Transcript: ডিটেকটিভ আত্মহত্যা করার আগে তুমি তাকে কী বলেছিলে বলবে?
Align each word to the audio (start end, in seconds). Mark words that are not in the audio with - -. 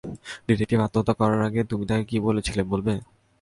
ডিটেকটিভ 0.47 0.79
আত্মহত্যা 0.81 1.13
করার 1.19 1.41
আগে 1.47 1.61
তুমি 1.63 1.83
তাকে 1.89 2.03
কী 2.05 2.17
বলেছিলে 2.27 2.61
বলবে? 2.71 2.93